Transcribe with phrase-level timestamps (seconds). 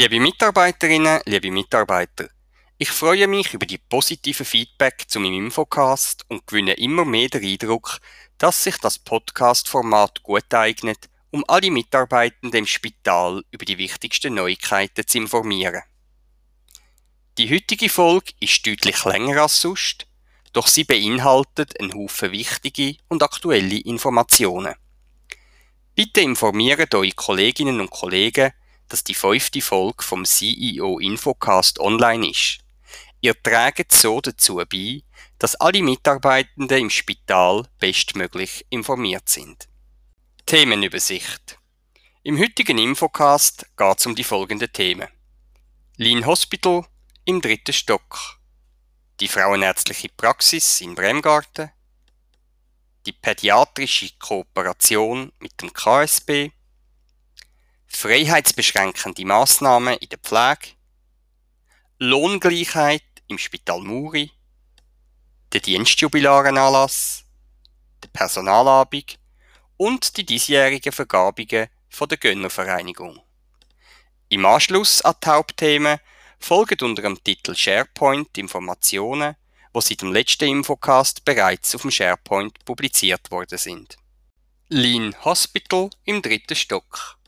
[0.00, 2.30] Liebe Mitarbeiterinnen, liebe Mitarbeiter,
[2.78, 7.44] ich freue mich über die positiven Feedback zu meinem Infocast und gewinne immer mehr den
[7.44, 7.98] Eindruck,
[8.38, 15.06] dass sich das Podcast-Format gut eignet, um alle Mitarbeitenden im Spital über die wichtigsten Neuigkeiten
[15.06, 15.82] zu informieren.
[17.36, 20.06] Die heutige Folge ist deutlich länger als sonst,
[20.54, 24.76] doch sie beinhaltet einen Haufen wichtige und aktuelle Informationen.
[25.94, 28.54] Bitte informiert eure Kolleginnen und Kollegen,
[28.90, 32.58] dass die fünfte Folge vom CEO Infocast online ist.
[33.22, 35.02] Ihr trägt so dazu bei,
[35.38, 39.68] dass alle Mitarbeitenden im Spital bestmöglich informiert sind.
[40.44, 41.58] Themenübersicht.
[42.22, 45.08] Im heutigen Infocast geht es um die folgenden Themen.
[45.96, 46.84] Lean Hospital
[47.24, 48.38] im dritten Stock.
[49.20, 51.70] Die frauenärztliche Praxis in Bremgarten.
[53.06, 56.50] Die pädiatrische Kooperation mit dem KSB
[57.90, 60.74] freiheitsbeschränkende Massnahmen in der Pflege,
[61.98, 64.30] Lohngleichheit im Spital Muri,
[65.52, 67.24] der Dienstjubilarenanlass,
[68.02, 69.18] der Personalabend
[69.76, 73.20] und die diesjährigen Vergabungen von der Gönnervereinigung.
[74.28, 75.98] Im Anschluss an die Hauptthemen
[76.38, 79.36] folgen unter dem Titel SharePoint Informationen,
[79.72, 83.96] wo seit dem letzten Infocast bereits auf dem SharePoint publiziert worden sind.
[84.68, 87.19] Lean Hospital im dritten Stock.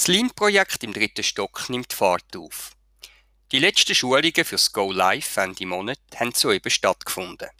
[0.00, 2.70] Das Lean-Projekt im dritten Stock nimmt Fahrt auf.
[3.52, 7.50] Die letzten Schulungen fürs Go Live Ende Monat haben soeben stattgefunden.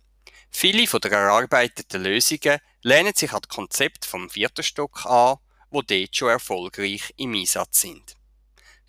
[0.51, 5.37] Viele von der erarbeiteten Lösungen lehnen sich an das Konzept vom vierten Stock an,
[5.69, 8.17] wo dort schon erfolgreich im Einsatz sind.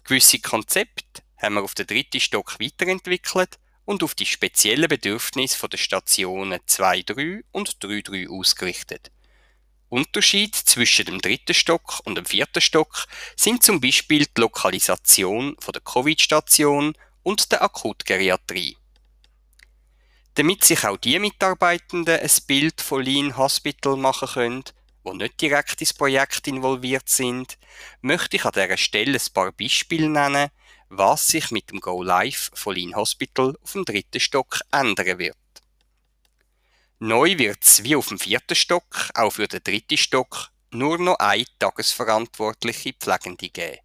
[0.05, 5.77] Gewisse Konzepte haben wir auf den dritten Stock weiterentwickelt und auf die speziellen Bedürfnisse der
[5.77, 9.11] Stationen 2.3 und 3.3 ausgerichtet.
[9.91, 15.81] Unterschied zwischen dem dritten Stock und dem vierten Stock sind zum Beispiel die Lokalisation der
[15.81, 18.77] Covid-Station und der Akutgeriatrie.
[20.35, 24.63] Damit sich auch die Mitarbeitenden ein Bild von Lean Hospital machen können,
[25.05, 27.57] die nicht direkt ins Projekt involviert sind,
[27.99, 30.51] möchte ich an dieser Stelle ein paar Beispiele nennen,
[30.87, 35.40] was sich mit dem Go Live von Lean Hospital auf dem dritten Stock ändern wird.
[37.03, 41.45] Neu wird's wie auf dem vierten Stock auch für den dritten Stock nur noch eine
[41.57, 43.79] tagesverantwortliche Pflegende geben.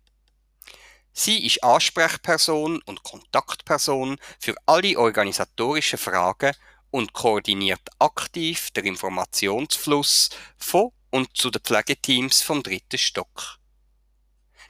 [1.15, 6.53] Sie ist Ansprechperson und Kontaktperson für alle organisatorischen Fragen
[6.91, 10.29] und koordiniert aktiv den Informationsfluss
[10.59, 13.57] von und zu den Pflegeteams vom dritten Stock.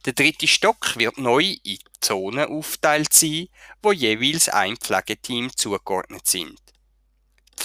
[0.05, 3.49] Der dritte Stock wird neu in Zonen aufteilt sein,
[3.83, 6.61] wo jeweils ein Pflegeteam zugeordnet sind.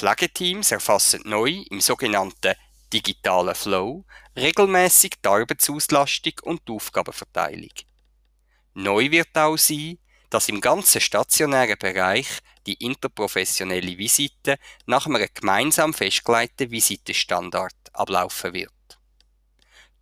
[0.01, 2.56] Pflegeteams erfassen neu im sogenannten
[2.91, 4.03] digitalen Flow
[4.35, 7.69] regelmäßig die Arbeitsauslastung und die Aufgabenverteilung.
[8.73, 10.00] Neu wird auch sein,
[10.31, 14.57] dass im ganzen stationären Bereich die interprofessionelle Visite
[14.88, 18.72] nach einem gemeinsam festgelegten Visitenstandard ablaufen wird.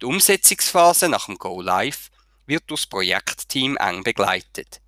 [0.01, 2.09] Die Umsetzungsphase nach dem Go Live
[2.45, 4.79] wird durch das Projektteam eng begleitet.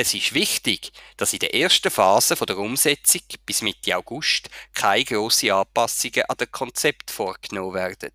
[0.00, 5.50] Es ist wichtig, dass in der ersten Phase der Umsetzung bis Mitte August keine grossen
[5.50, 8.12] Anpassungen an dem Konzept vorgenommen werden.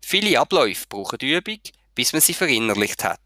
[0.00, 1.60] Viele Abläufe brauchen Übung,
[1.94, 3.20] bis man sie verinnerlicht hat.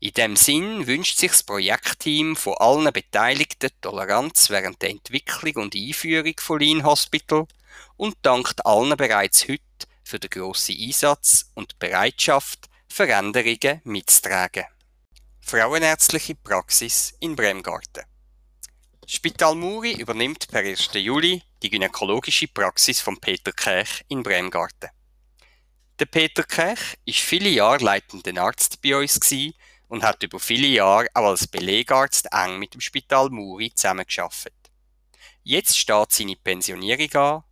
[0.00, 5.74] In dem Sinn wünscht sich das Projektteam von allen Beteiligten Toleranz während der Entwicklung und
[5.74, 7.46] Einführung von Lean Hospital
[7.96, 9.62] und dankt allen bereits heute
[10.04, 14.66] für den grossen Einsatz und Bereitschaft, Veränderungen mitzutragen.
[15.50, 18.04] Frauenärztliche Praxis in Bremgarten.
[19.04, 20.90] Spital Muri übernimmt per 1.
[20.94, 24.90] Juli die gynäkologische Praxis von Peter Kech in Bremgarten.
[25.98, 29.18] Der Peter Kech ist viele Jahre leitender Arzt bei uns
[29.88, 34.54] und hat über viele Jahre auch als Belegarzt eng mit dem Spital Muri zusammengearbeitet.
[35.42, 37.42] Jetzt steht seine Pensionierung an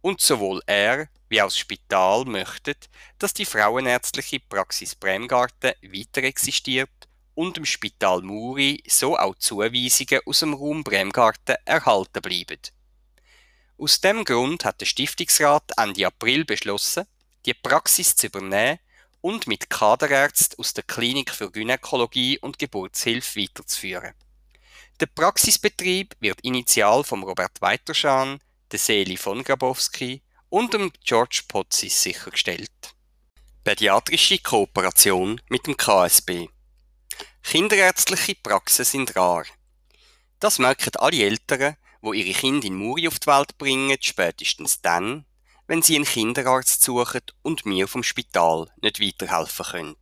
[0.00, 2.74] und sowohl er wie auch das Spital möchten,
[3.20, 6.90] dass die frauenärztliche Praxis Bremgarten weiter existiert
[7.36, 12.60] und im Spital Muri so auch Zuweisungen aus dem Raum Bremgarten erhalten bleiben.
[13.78, 17.06] Aus dem Grund hat der Stiftungsrat Ende April beschlossen,
[17.44, 18.78] die Praxis zu übernehmen
[19.20, 24.14] und mit Kaderärzten aus der Klinik für Gynäkologie und Geburtshilfe weiterzuführen.
[24.98, 28.40] Der Praxisbetrieb wird initial vom Robert Weiterschan,
[28.72, 32.94] der Seli von Grabowski und dem George Potzis sichergestellt.
[33.62, 36.48] Pädiatrische Kooperation mit dem KSB
[37.48, 39.44] Kinderärztliche Praxen sind rar.
[40.40, 45.26] Das merken alle Eltern, wo ihre Kinder in Muri auf die Welt bringen, spätestens dann,
[45.68, 49.96] wenn sie einen Kinderarzt suchen und mir vom Spital nicht weiterhelfen können.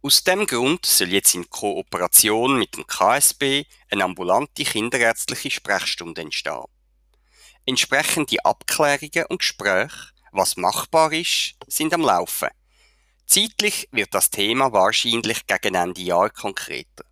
[0.00, 6.66] Aus dem Grund soll jetzt in Kooperation mit dem KSB eine ambulante kinderärztliche Sprechstunde entstehen.
[7.66, 12.50] Entsprechende Abklärungen und Gespräche, was machbar ist, sind am Laufen.
[13.26, 17.04] Zeitlich wird das Thema wahrscheinlich gegen Ende Jahr konkreter.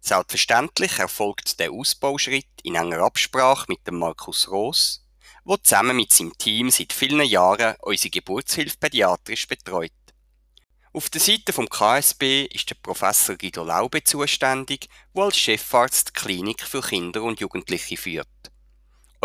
[0.00, 5.04] Selbstverständlich erfolgt der Ausbauschritt in enger Absprache mit dem Markus Roos,
[5.44, 9.92] der zusammen mit seinem Team seit vielen Jahren unsere Geburtshilfe pädiatrisch betreut.
[10.92, 16.12] Auf der Seite vom KSB ist der Professor Guido Laube zuständig, der als Chefarzt die
[16.12, 18.28] Klinik für Kinder und Jugendliche führt.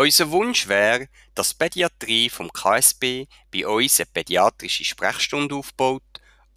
[0.02, 6.02] Unser Wunsch wäre, dass die Pädiatrie vom KSB bei uns eine pädiatrische Sprechstunde aufbaut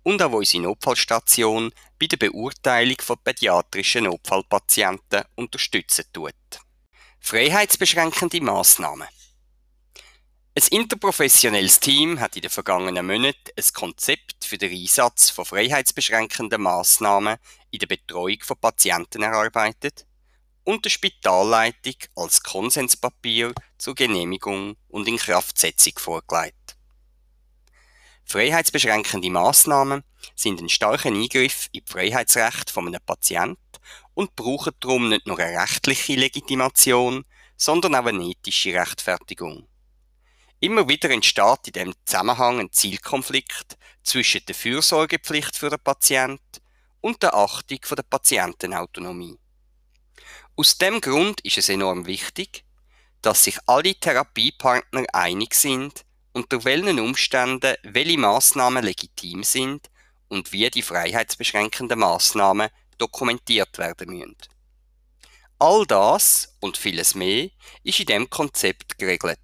[0.02, 6.34] und auch unsere Notfallstation bei der Beurteilung von pädiatrischen Notfallpatienten unterstützen tut.
[7.20, 9.08] Freiheitsbeschränkende Massnahmen
[10.58, 16.64] ein interprofessionelles Team hat in den vergangenen Monaten ein Konzept für den Einsatz von freiheitsbeschränkenden
[16.64, 17.38] Massnahmen
[17.70, 20.08] in der Betreuung von Patienten erarbeitet
[20.66, 26.76] und der Spitalleitung als Konsenspapier zur Genehmigung und Inkraftsetzung vorgelegt.
[28.26, 30.04] Freiheitsbeschränkende Massnahmen
[30.36, 33.60] sind ein starker Eingriff in die Freiheitsrechte von einem Patienten
[34.16, 37.24] und brauchen darum nicht nur eine rechtliche Legitimation,
[37.56, 39.68] sondern auch eine ethische Rechtfertigung.
[40.60, 46.42] Immer wieder entsteht in diesem Zusammenhang ein Zielkonflikt zwischen der Fürsorgepflicht für den Patient
[47.02, 49.38] und der Achtung der Patientenautonomie.
[50.58, 52.64] Aus dem Grund ist es enorm wichtig,
[53.22, 59.90] dass sich alle Therapiepartner einig sind, unter welchen Umständen welche Maßnahmen legitim sind
[60.30, 64.38] und wie die freiheitsbeschränkenden Maßnahmen dokumentiert werden müssen.
[65.60, 67.50] All das und vieles mehr
[67.84, 69.40] ist in dem Konzept geregelt.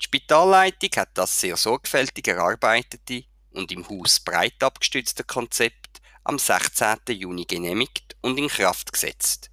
[0.00, 7.00] Die Spitalleitung hat das sehr sorgfältig erarbeitete und im Haus breit abgestützte Konzept am 16.
[7.08, 9.50] Juni genehmigt und in Kraft gesetzt.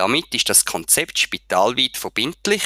[0.00, 2.62] Damit ist das Konzept spitalweit verbindlich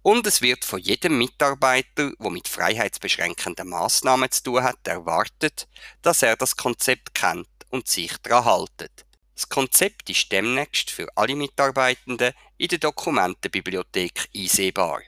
[0.00, 5.68] und es wird von jedem Mitarbeiter, der mit freiheitsbeschränkenden Maßnahmen zu tun hat, erwartet,
[6.00, 9.04] dass er das Konzept kennt und sich daran haltet.
[9.34, 15.02] Das Konzept ist demnächst für alle Mitarbeitenden in der Dokumentenbibliothek einsehbar.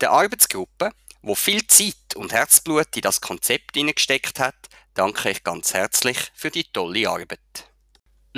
[0.00, 0.90] Der Arbeitsgruppe,
[1.22, 4.56] wo viel Zeit und Herzblut in das Konzept hineingesteckt hat,
[4.94, 7.70] danke ich ganz herzlich für die tolle Arbeit.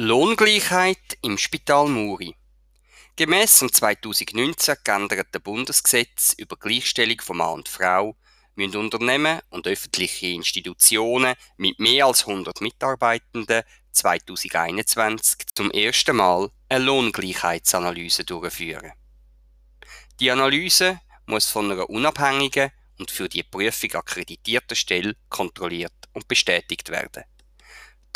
[0.00, 2.36] Lohngleichheit im Spital Muri.
[3.16, 8.14] Gemäss dem 2019 geänderten Bundesgesetz über Gleichstellung von Mann und Frau
[8.54, 16.84] müssen Unternehmen und öffentliche Institutionen mit mehr als 100 Mitarbeitenden 2021 zum ersten Mal eine
[16.84, 18.92] Lohngleichheitsanalyse durchführen.
[20.20, 26.88] Die Analyse muss von einer unabhängigen und für die Prüfung akkreditierten Stelle kontrolliert und bestätigt
[26.88, 27.24] werden.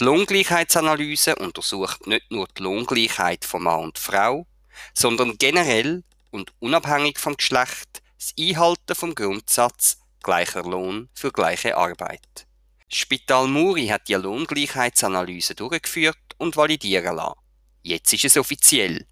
[0.03, 4.49] Die Lohngleichheitsanalyse untersucht nicht nur die Lohngleichheit von Mann und Frau,
[4.95, 6.03] sondern generell
[6.33, 12.49] und unabhängig vom Geschlecht das Einhalten vom Grundsatz gleicher Lohn für gleiche Arbeit.
[12.89, 17.39] Spital Muri hat die Lohngleichheitsanalyse durchgeführt und validieren lassen.
[17.83, 19.07] Jetzt ist es offiziell.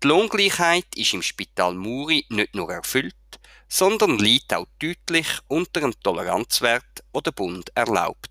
[0.00, 3.16] Die Lohngleichheit ist im Spital Muri nicht nur erfüllt,
[3.66, 8.29] sondern liegt auch deutlich unter dem Toleranzwert, den der Bund erlaubt.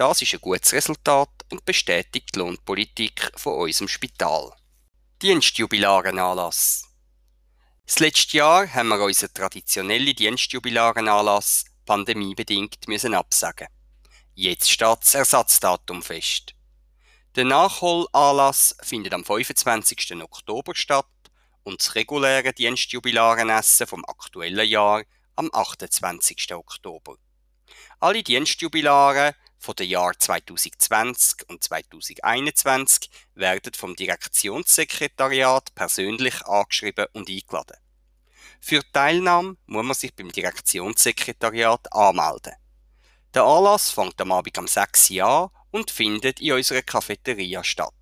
[0.00, 4.50] Das ist ein gutes Resultat und bestätigt die Lohnpolitik von unserem Spital.
[5.20, 6.88] Dienstjubilaren Anlass.
[7.84, 13.66] Das letzte Jahr haben wir unseren traditionellen Dienstjubilaren Anlass pandemiebedingt müssen absagen.
[14.34, 16.54] Jetzt steht das Ersatzdatum fest.
[17.36, 20.14] Der Nachholanlass findet am 25.
[20.22, 21.12] Oktober statt
[21.62, 25.02] und das reguläre Dienstjubilarenessen vom aktuellen Jahr
[25.36, 26.54] am 28.
[26.54, 27.18] Oktober.
[27.98, 37.76] Alle Dienstjubilare von den Jahren 2020 und 2021 werden vom Direktionssekretariat persönlich angeschrieben und eingeladen.
[38.60, 42.54] Für die Teilnahme muss man sich beim Direktionssekretariat anmelden.
[43.34, 47.92] Der Anlass fängt am Abend um 6 Uhr an und findet in unserer Cafeteria statt.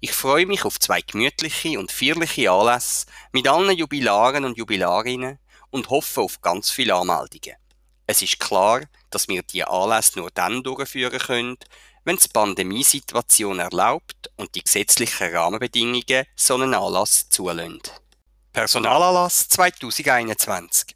[0.00, 5.38] Ich freue mich auf zwei gemütliche und feierliche Anlässe mit allen Jubilaren und Jubilarinnen
[5.70, 7.56] und hoffe auf ganz viele Anmeldungen.
[8.06, 8.82] Es ist klar,
[9.16, 11.56] dass wir die Anlässe nur dann durchführen können,
[12.04, 17.80] wenn die Pandemiesituation erlaubt und die gesetzlichen Rahmenbedingungen so einen Anlass zulassen.
[18.52, 20.94] Personalanlass 2021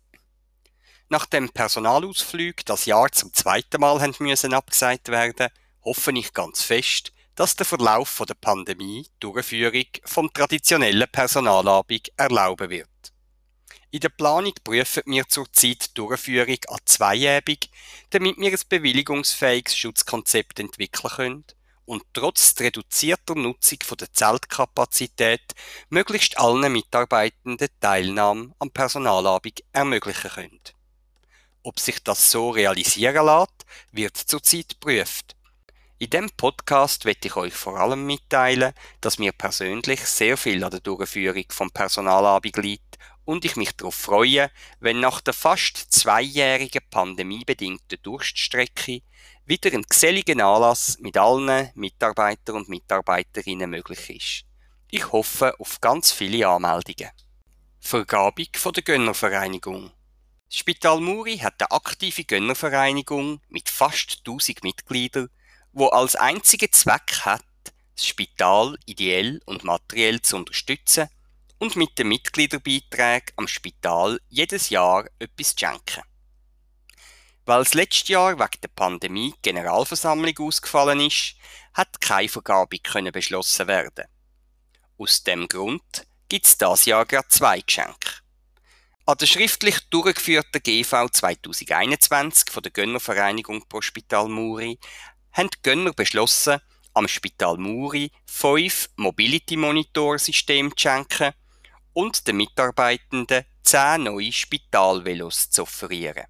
[1.08, 5.48] Nach dem Personalausflug das Jahr zum zweiten Mal müssen abgesagt werden,
[5.82, 13.09] hoffe ich ganz fest, dass der Verlauf der Pandemie Durchführung vom traditionellen Personalabend erlauben wird.
[13.92, 17.70] In der Planung prüfen wir zurzeit die Durchführung an zweiebig,
[18.10, 21.44] damit wir ein bewilligungsfähiges Schutzkonzept entwickeln können
[21.86, 25.42] und trotz reduzierter Nutzung der Zeltkapazität
[25.88, 30.60] möglichst allen Mitarbeitenden Teilnahme am Personalabend ermöglichen können.
[31.64, 35.34] Ob sich das so realisieren lässt, wird zurzeit geprüft.
[35.98, 40.70] In dem Podcast werde ich euch vor allem mitteilen, dass mir persönlich sehr viel an
[40.70, 42.89] der Durchführung vom Personalabend liegt
[43.30, 49.02] und ich mich darauf freue, wenn nach der fast zweijährigen pandemiebedingten Durststrecke
[49.46, 54.44] wieder ein geselliger Anlass mit allen Mitarbeitern und Mitarbeiterinnen möglich ist.
[54.90, 57.10] Ich hoffe auf ganz viele Anmeldungen.
[57.78, 59.92] Vergabung von der Gönnervereinigung.
[60.48, 65.30] Das Spital Muri hat eine aktive Gönnervereinigung mit fast 1000 Mitgliedern,
[65.72, 67.44] wo als einzigen Zweck hat,
[67.94, 71.08] das Spital ideell und materiell zu unterstützen
[71.60, 76.02] und mit den Mitgliederbeiträgen am Spital jedes Jahr etwas schenken.
[77.44, 81.34] Weil das letzte Jahr wegen der Pandemie die Generalversammlung ausgefallen ist,
[81.74, 84.06] hat keine Vergabung können beschlossen werden.
[84.98, 88.10] Aus dem Grund gibt es dieses Jahr gerade zwei Geschenke.
[89.04, 94.78] An der schriftlich durchgeführten GV 2021 von der Gönnervereinigung pro Spital Muri
[95.32, 96.60] haben die Gönner beschlossen,
[96.94, 101.32] am Spital Muri fünf Mobility-Monitor-Systeme zu schenken
[101.92, 106.24] und den Mitarbeitenden zehn neue Spitalvelos zu offerieren.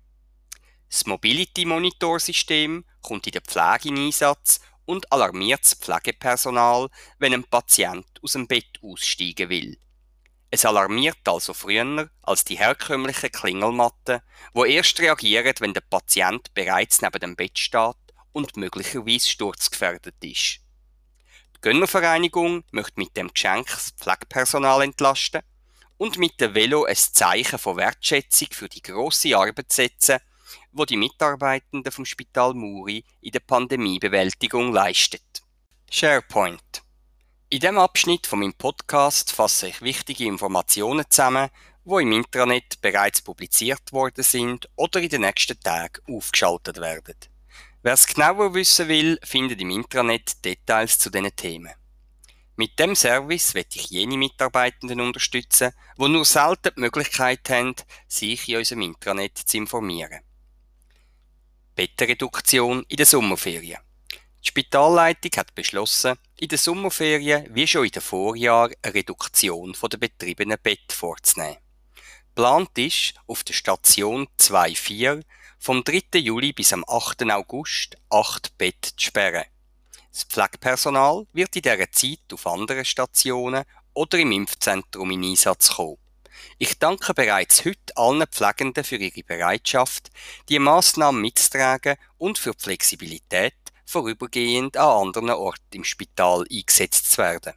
[0.88, 6.88] Das Mobility-Monitor-System kommt in der Pflege in Einsatz und alarmiert das Pflegepersonal,
[7.18, 9.78] wenn ein Patient aus dem Bett aussteigen will.
[10.50, 14.20] Es alarmiert also früher als die herkömmlichen Klingelmatten,
[14.52, 17.94] wo erst reagieren, wenn der Patient bereits neben dem Bett steht
[18.32, 20.58] und möglicherweise sturzgefährdet ist.
[21.56, 25.42] Die Gönnervereinigung möchte mit dem Geschenk das Pflegepersonal entlasten
[26.00, 30.18] und mit dem Velo ein Zeichen von Wertschätzung für die grosse Arbeit setzen,
[30.72, 35.42] wo die Mitarbeitenden vom Spital Muri in der Pandemiebewältigung leistet.
[35.90, 36.82] SharePoint.
[37.50, 41.50] In dem Abschnitt von meinem Podcast fasse ich wichtige Informationen zusammen,
[41.84, 47.16] wo im Intranet bereits publiziert worden sind oder in den nächsten Tagen aufgeschaltet werden.
[47.82, 51.74] Wer es genauer wissen will, findet im Intranet Details zu diesen Themen.
[52.60, 57.74] Mit dem Service wird ich jene Mitarbeitenden unterstützen, die nur selten die Möglichkeit haben,
[58.06, 60.20] sich in unserem Intranet zu informieren.
[61.74, 63.78] Bettenreduktion in den Sommerferien.
[64.12, 69.96] Die Spitalleitung hat beschlossen, in den Sommerferien wie schon in den Vorjahren eine Reduktion der
[69.96, 71.56] betriebenen Bett vorzunehmen.
[72.34, 75.24] Plant ist, auf der Station 2.4
[75.58, 76.18] vom 3.
[76.18, 77.22] Juli bis am 8.
[77.30, 79.46] August acht Bett zu sperren.
[80.12, 83.64] Das Pflegepersonal wird in dieser Zeit auf anderen Stationen
[83.94, 85.98] oder im Impfzentrum in Einsatz kommen.
[86.58, 90.10] Ich danke bereits heute allen Pflegenden für ihre Bereitschaft,
[90.48, 93.54] die Massnahmen mitzutragen und für die Flexibilität,
[93.86, 97.54] vorübergehend an anderen Orten im Spital eingesetzt zu werden.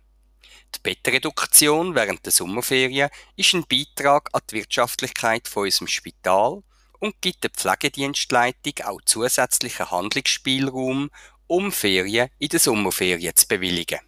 [0.75, 6.63] Die Bettreduktion während der Sommerferien ist ein Beitrag an die Wirtschaftlichkeit von unserem Spital
[7.00, 11.10] und gibt der Pflegedienstleitung auch zusätzlichen Handlungsspielraum,
[11.53, 14.00] um Ferien in den Sommerferien zu bewilligen.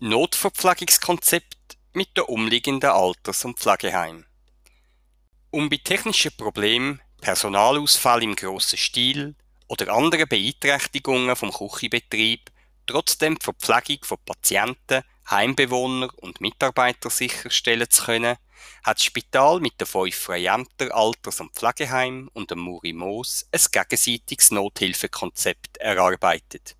[0.00, 4.26] Notverpflegungskonzept mit der umliegenden Alters- und Pflegeheim.
[5.52, 9.36] Um bei technischen Problemen, Personalausfall im grossen Stil
[9.68, 12.50] oder anderen Beeinträchtigungen vom Küchenbetrieb
[12.86, 18.36] trotzdem die Verpflegung von Patienten, Heimbewohner und Mitarbeiter sicherstellen zu können,
[18.84, 23.60] hat das Spital mit den fünf Freiämtern Alters- und Pflegeheim und dem Muri Moos ein
[23.72, 26.76] gegenseitiges Nothilfekonzept erarbeitet.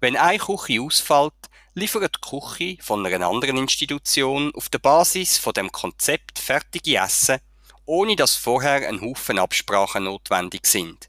[0.00, 1.34] Wenn eine Küche ausfällt,
[1.74, 7.38] liefert die Küche von einer anderen Institution auf der Basis von dem Konzept fertige Essen,
[7.86, 11.08] ohne dass vorher ein Haufen Absprachen notwendig sind.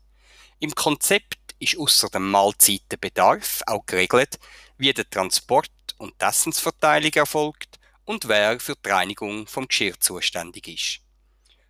[0.59, 4.39] Im Konzept ist außer dem Mahlzeitenbedarf auch geregelt,
[4.81, 5.69] wie der Transport
[5.99, 11.01] und die Essensverteilung erfolgt und wer für die Reinigung vom Geschirr zuständig ist.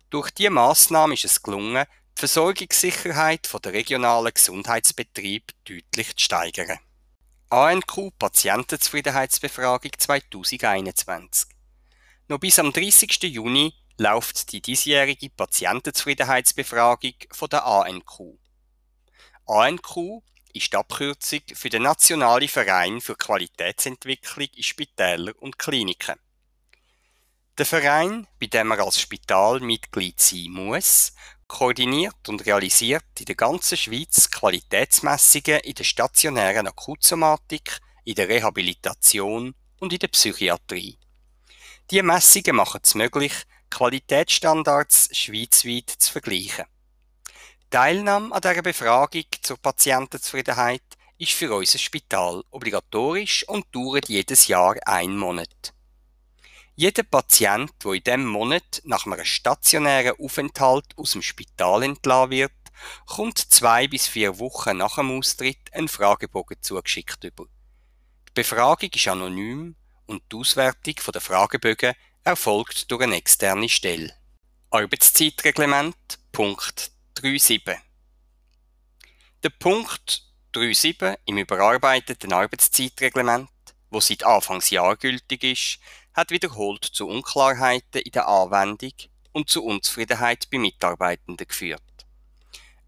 [0.08, 1.84] Durch diese Massnahme ist es gelungen,
[2.16, 6.78] die Versorgungssicherheit der regionalen Gesundheitsbetriebe deutlich zu steigern.
[7.50, 11.50] ANQ Patientenzufriedenheitsbefragung 2021
[12.28, 13.24] Noch bis am 30.
[13.24, 18.38] Juni läuft die diesjährige Patientenzufriedenheitsbefragung von der ANQ.
[19.44, 26.16] ANQ ist die Abkürzung für den Nationalen Verein für Qualitätsentwicklung in Spitälern und Kliniken.
[27.58, 31.12] Der Verein, bei dem man als Spital Mitglied sein muss,
[31.46, 39.54] koordiniert und realisiert in der ganzen Schweiz Qualitätsmessungen in der stationären Akutsomatik, in der Rehabilitation
[39.78, 40.98] und in der Psychiatrie.
[41.90, 43.34] Diese Messungen machen es möglich,
[43.68, 46.64] Qualitätsstandards schweizweit zu vergleichen.
[47.72, 50.82] Teilnahme an dieser Befragung zur Patientenzufriedenheit
[51.16, 55.72] ist für unser Spital obligatorisch und dauert jedes Jahr einen Monat.
[56.74, 62.52] Jeder Patient, der in diesem Monat nach einem stationären Aufenthalt aus dem Spital entlassen wird,
[63.06, 67.46] kommt zwei bis vier Wochen nach dem Austritt einen Fragebogen zugeschickt über.
[68.28, 74.14] Die Befragung ist anonym und die Auswertung der Fragebögen erfolgt durch eine externe Stelle.
[74.68, 75.96] Arbeitszeitreglement
[76.32, 77.76] Punkt 3.7
[79.42, 80.22] Der Punkt
[80.54, 83.50] 3.7 im überarbeiteten Arbeitszeitreglement,
[83.90, 85.78] wo seit Anfangsjahr gültig ist,
[86.14, 88.92] hat wiederholt zu Unklarheiten in der Anwendung
[89.32, 91.82] und zu Unzufriedenheit bei Mitarbeitenden geführt.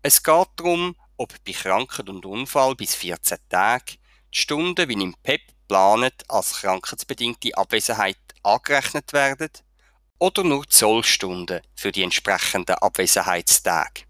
[0.02, 3.94] Es geht darum, ob bei Krankheit und Unfall bis 14 Tage
[4.34, 9.50] die Stunden wie im PEP geplant als krankheitsbedingte Abwesenheit angerechnet werden
[10.18, 14.04] oder nur Zollstunden für die entsprechenden Abwesenheitstage.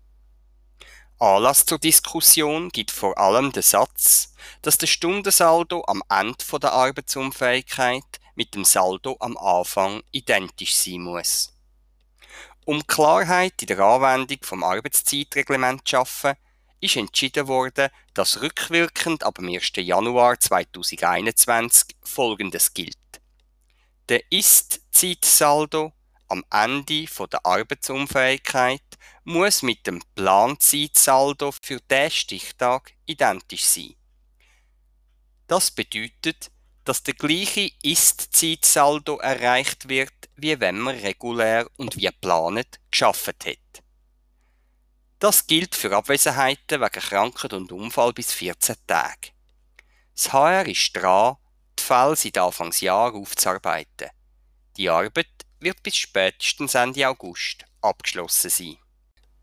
[1.20, 8.04] Anlass zur Diskussion gibt vor allem der Satz, dass der Stundensaldo am Ende der Arbeitsunfähigkeit
[8.34, 11.52] mit dem Saldo am Anfang identisch sein muss.
[12.64, 16.34] Um Klarheit in der Anwendung vom Arbeitszeitreglement zu schaffen,
[16.80, 19.72] ist entschieden worden, dass rückwirkend ab dem 1.
[19.76, 22.98] Januar 2021 Folgendes gilt.
[24.10, 25.93] Der Ist-Zeitsaldo
[26.28, 28.82] am Ende der Arbeitsunfähigkeit
[29.24, 33.94] muss mit dem Planzeitsaldo für den Stichtag identisch sein.
[35.46, 36.50] Das bedeutet,
[36.84, 43.82] dass der gleiche Ist-Zeitsaldo erreicht wird, wie wenn man regulär und wie geplant geschafft hat.
[45.18, 49.30] Das gilt für Abwesenheiten wegen Krankheit und Unfall bis 14 Tage.
[50.14, 51.36] Das HR ist dran,
[51.78, 54.10] die Fälle seit Anfangsjahr aufzuarbeiten.
[54.76, 55.28] Die Arbeit
[55.60, 58.76] wird bis spätestens Ende August abgeschlossen sein.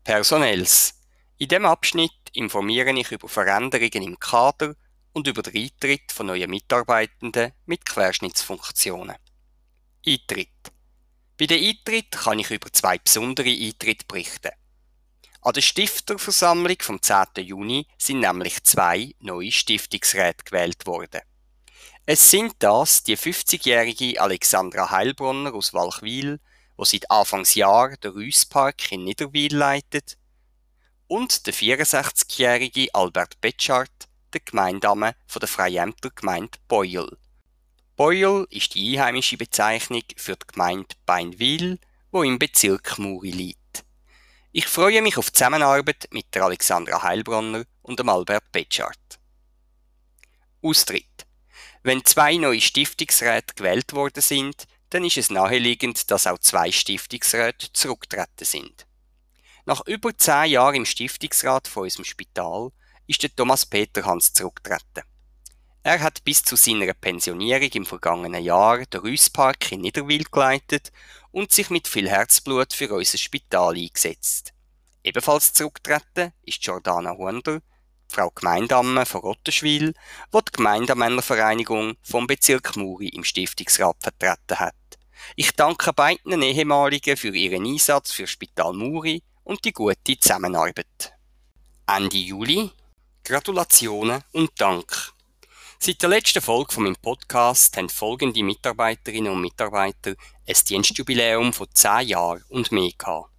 [0.04, 0.94] Personells.
[1.38, 4.74] In diesem Abschnitt informiere ich über Veränderungen im Kader
[5.12, 9.16] und über den Eintritt von neuen Mitarbeitenden mit Querschnittsfunktionen.
[10.06, 10.48] Eintritt.
[11.38, 14.52] Bei den Eintritt kann ich über zwei besondere Eintritte berichten.
[15.40, 17.44] An der Stifterversammlung vom 10.
[17.44, 21.20] Juni sind nämlich zwei neue Stiftungsräte gewählt worden.
[22.04, 26.40] Es sind das die 50-jährige Alexandra Heilbronner aus Walchwil,
[26.76, 30.18] die seit Anfangsjahr den Rüsspark in Niederwil leitet,
[31.06, 37.18] und der 64-jährige Albert Betschart, der Gemeindame von der Freiämter Gemeinde Beuel.
[37.94, 41.78] Beuel ist die einheimische Bezeichnung für die Gemeinde Beinwil,
[42.10, 43.84] wo im Bezirk Muri liegt.
[44.50, 49.20] Ich freue mich auf die Zusammenarbeit mit der Alexandra Heilbronner und dem Albert Betschart.
[50.62, 51.26] Austritt.
[51.82, 57.72] Wenn zwei neue Stiftungsräte gewählt worden sind, dann ist es naheliegend, dass auch zwei Stiftungsräte
[57.72, 58.86] zurücktreten sind.
[59.64, 62.70] Nach über zehn Jahren im Stiftungsrat von unserem Spital
[63.06, 65.02] ist der Thomas Peterhans zurückgetreten.
[65.82, 70.92] Er hat bis zu seiner Pensionierung im vergangenen Jahr den Rüsspark in Niederwil geleitet
[71.32, 74.52] und sich mit viel Herzblut für unser Spital eingesetzt.
[75.02, 77.60] Ebenfalls zurückgetreten ist Jordana Hunder,
[78.12, 79.94] Frau Gemeindamme von Rottenschwil,
[80.34, 84.74] die die Gemeindemännervereinigung vom Bezirk Muri im Stiftungsrat vertreten hat.
[85.34, 91.14] Ich danke beiden Ehemaligen für ihren Einsatz für Spital Muri und die gute Zusammenarbeit.
[91.86, 92.70] Ende Juli
[93.24, 95.12] Gratulationen und Dank.
[95.78, 100.14] Seit der letzten Folge von meinem Podcast haben folgende Mitarbeiterinnen und Mitarbeiter
[100.46, 103.31] ein Dienstjubiläum von 10 Jahren und mehr gehabt.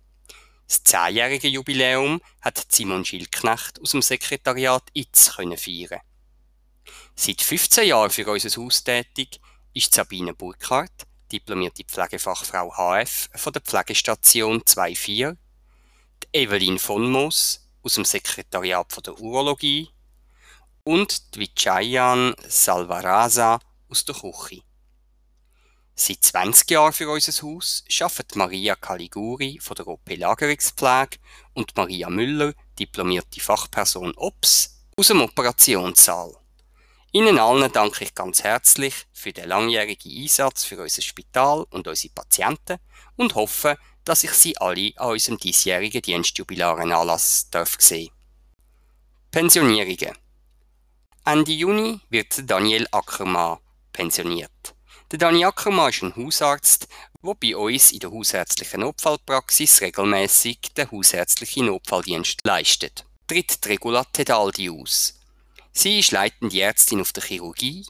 [0.68, 6.02] Das zehnjährige Jubiläum hat Simon Schildknecht aus dem Sekretariat ITS können feiern.
[7.16, 9.40] Seit 15 Jahren für unser Haus tätig
[9.74, 15.38] ist Sabine Burkhardt, diplomierte Pflegefachfrau HF von der Pflegestation 24,
[16.32, 19.90] Evelyn von Moos aus dem Sekretariat der Urologie
[20.84, 24.64] und Vijayan Salvarasa aus der Küche.
[25.96, 31.20] Seit 20 Jahren für unser Haus arbeitet Maria Caliguri von der OP Lagerungspflege
[31.54, 36.36] und Maria Müller, diplomierte Fachperson OPS, aus dem Operationssaal.
[37.12, 42.14] Ihnen allen danke ich ganz herzlich für den langjährigen Einsatz für unser Spital und unsere
[42.14, 42.80] Patienten
[43.16, 48.10] und hoffe, dass ich Sie alle an unserem diesjährigen Dienstjubilarenanlass darf sehen.
[49.30, 50.18] Pensionierungen
[51.24, 53.60] Ende Juni wird Daniel Ackermann
[53.94, 54.74] pensioniert.
[55.14, 56.88] Der Daniel Ackermann ist ein Hausarzt,
[57.22, 63.06] der bei uns in der hausärztlichen Notfallpraxis regelmäßig den hausärztlichen Notfalldienst leistet.
[63.28, 65.20] Tritt Regula Tedaldi aus.
[65.72, 67.86] Sie ist leitende Ärztin auf der Chirurgie,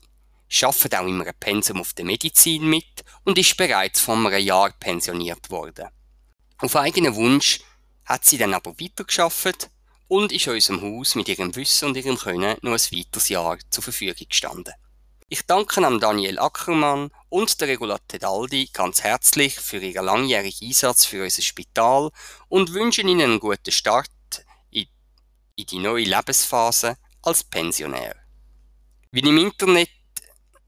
[0.64, 5.50] arbeitet auch einem Pensum auf der Medizin mit und ist bereits vor einem Jahr pensioniert
[5.50, 5.88] worden.
[6.58, 7.62] Auf eigenen Wunsch
[8.04, 9.70] hat sie dann aber weitergearbeitet
[10.10, 13.82] und ist unserem Haus mit ihrem Wissen und ihrem Können noch ein weiteres Jahr zur
[13.82, 14.74] Verfügung gestanden.
[15.30, 21.06] Ich danke an Daniel Ackermann und der Regula Tedaldi ganz herzlich für ihren langjährigen Einsatz
[21.06, 22.12] für unser Spital
[22.50, 24.10] und wünsche Ihnen einen guten Start
[24.70, 24.88] in,
[25.58, 28.16] die neue Lebensphase als Pensionär.
[29.12, 29.90] Wie im Internet,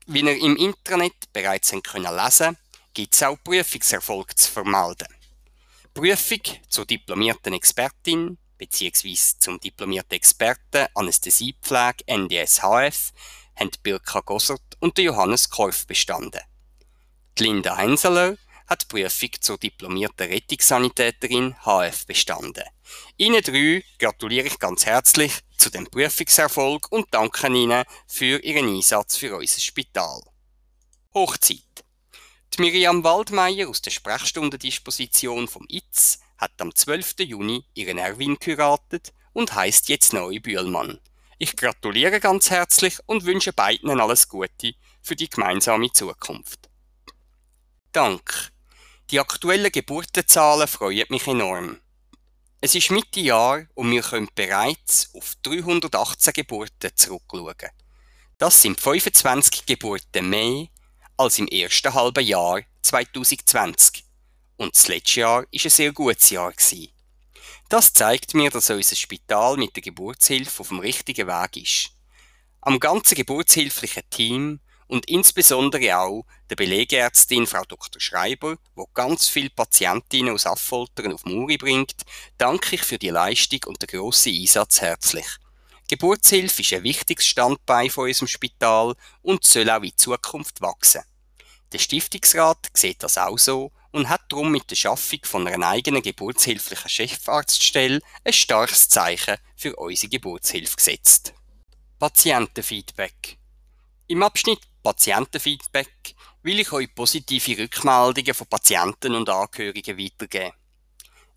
[0.08, 2.58] wie ihr im Internet bereits können lesen
[2.94, 5.08] gibt es auch Prüfungserfolg zu vermelden.
[5.94, 9.16] Prüfung zur diplomierten Expertin bzw.
[9.40, 13.12] zum diplomierten Experten Anästhesiepflege NDSHF
[13.56, 16.42] haben Birka Gossert und Johannes Korf bestanden.
[17.38, 18.38] Die Linda Henseler
[18.68, 22.64] hat die Prüfung zur diplomierten Rettungssanitäterin HF bestanden.
[23.18, 29.18] Ihnen drei gratuliere ich ganz herzlich zu dem Prüfungserfolg und danke Ihnen für Ihren Einsatz
[29.18, 30.22] für unser Spital.
[31.14, 31.60] Hochzeit.
[32.54, 37.16] Die Miriam Waldmeier aus der Sprechstundendisposition vom ITS hat am 12.
[37.20, 41.00] Juni ihren Erwin geheiratet und heißt jetzt neu Bühlmann.
[41.38, 46.70] Ich gratuliere ganz herzlich und wünsche beiden alles Gute für die gemeinsame Zukunft.
[47.92, 48.52] Dank.
[49.12, 51.82] Die aktuellen Geburtenzahlen freuen mich enorm.
[52.62, 57.70] Es ist Mitte Jahr und wir können bereits auf 318 Geburten zurückschauen.
[58.38, 60.68] Das sind 25 Geburten mehr
[61.18, 64.06] als im ersten halben Jahr 2020.
[64.56, 66.54] Und das letzte Jahr war ein sehr gutes Jahr.
[67.68, 71.90] Das zeigt mir, dass unser Spital mit der Geburtshilfe auf dem richtigen Weg ist.
[72.62, 78.00] Am ganzen geburtshilflichen Team und insbesondere auch der Belegärztin Frau Dr.
[78.00, 81.96] Schreiber, wo ganz viele Patientinnen aus Affoltern auf Muri bringt,
[82.38, 85.26] danke ich für die Leistung und den grossen Einsatz herzlich.
[85.88, 91.02] Geburtshilfe ist ein wichtiges Standbein von unserem Spital und soll auch in Zukunft wachsen.
[91.72, 96.02] Der Stiftungsrat sieht das auch so und hat darum mit der Schaffung von einer eigenen
[96.02, 101.34] geburtshilflichen Chefarztstelle ein starkes Zeichen für unsere Geburtshilfe gesetzt.
[101.98, 103.38] Patientenfeedback
[104.08, 110.52] Im Abschnitt Patientenfeedback will ich euch positive Rückmeldungen von Patienten und Angehörigen weitergeben.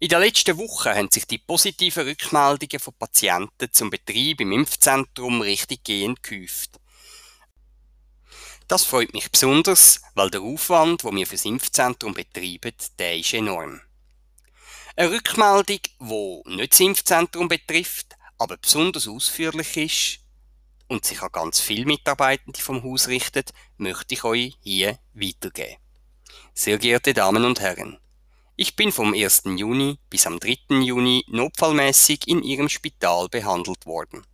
[0.00, 5.42] In der letzten Woche haben sich die positiven Rückmeldungen von Patienten zum Betrieb im Impfzentrum
[5.42, 6.80] richtig gehend gehäuft.
[8.68, 13.80] Das freut mich besonders, weil der Aufwand, wo wir fürs Impfzentrum betreiben, der ist enorm.
[14.94, 20.18] Eine Rückmeldung, die nicht das Impfzentrum betrifft, aber besonders ausführlich ist
[20.86, 25.76] und sich an ganz viele Mitarbeitende vom Haus richtet, möchte ich euch hier weitergeben.
[26.52, 27.98] Sehr geehrte Damen und Herren,
[28.56, 29.44] ich bin vom 1.
[29.56, 30.80] Juni bis am 3.
[30.80, 34.26] Juni notfallmäßig in Ihrem Spital behandelt worden.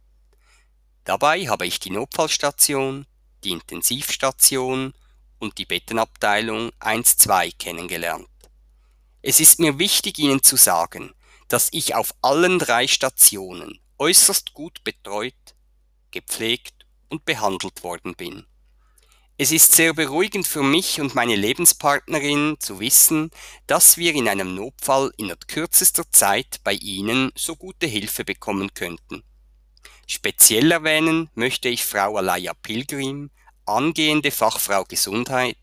[1.05, 3.07] Dabei habe ich die Notfallstation,
[3.45, 4.95] die Intensivstation
[5.39, 8.29] und die Bettenabteilung 1-2 kennengelernt.
[9.23, 11.15] Es ist mir wichtig Ihnen zu sagen,
[11.49, 15.35] dass ich auf allen drei Stationen äußerst gut betreut,
[16.11, 18.47] gepflegt und behandelt worden bin.
[19.37, 23.31] Es ist sehr beruhigend für mich und meine Lebenspartnerin zu wissen,
[23.67, 29.25] dass wir in einem Notfall in kürzester Zeit bei Ihnen so gute Hilfe bekommen könnten.
[30.07, 33.31] Speziell erwähnen möchte ich Frau Alaya Pilgrim,
[33.65, 35.57] angehende Fachfrau Gesundheit.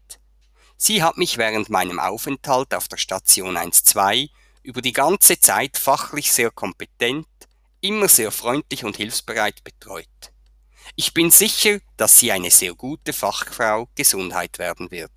[0.77, 4.29] Sie hat mich während meinem Aufenthalt auf der Station 1-2
[4.63, 7.27] über die ganze Zeit fachlich sehr kompetent,
[7.81, 10.07] immer sehr freundlich und hilfsbereit betreut.
[10.95, 15.11] Ich bin sicher, dass sie eine sehr gute Fachfrau Gesundheit werden wird.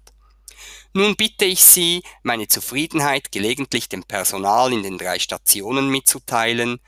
[0.93, 6.79] Nun bitte ich Sie, meine Zufriedenheit gelegentlich dem Personal in den drei Stationen mitzuteilen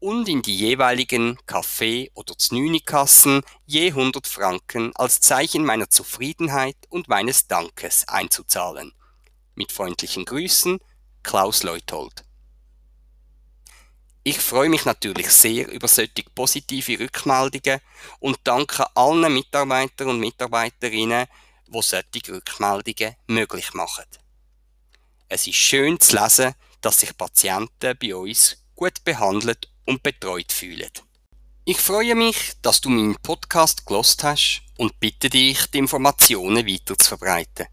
[0.00, 7.08] und in die jeweiligen Kaffee- oder Znünikassen je 100 Franken als Zeichen meiner Zufriedenheit und
[7.08, 8.92] meines Dankes einzuzahlen.
[9.54, 10.80] Mit freundlichen Grüßen,
[11.22, 12.24] Klaus Leutold.
[14.22, 17.80] Ich freue mich natürlich sehr über solche positive Rückmeldungen
[18.20, 21.26] und danke allen Mitarbeitern und Mitarbeiterinnen,
[21.66, 24.04] die solche Rückmeldungen möglich machen.
[25.28, 30.90] Es ist schön zu lesen, dass sich Patienten bei uns gut behandelt und betreut fühlen.
[31.64, 36.96] Ich freue mich, dass du meinen Podcast gelost hast und bitte dich, die Informationen weiter
[36.96, 37.66] zu verbreiten.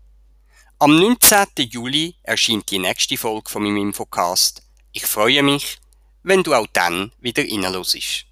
[0.79, 1.69] Am 19.
[1.69, 4.63] Juli erscheint die nächste Folge von meinem Infocast.
[4.93, 5.77] Ich freue mich,
[6.23, 8.25] wenn du auch dann wieder reinhörst.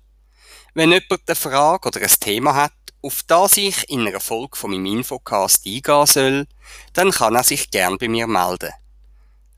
[0.74, 4.72] Wenn jemand eine Frage oder ein Thema hat, auf das ich in einer Folge von
[4.72, 6.48] meinem Infocast eingehen soll,
[6.94, 8.74] dann kann er sich gern bei mir melden.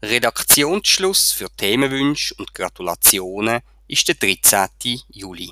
[0.04, 5.02] Redaktionsschluss für Themenwünsche und Gratulationen ist der 13.
[5.10, 5.52] Juli.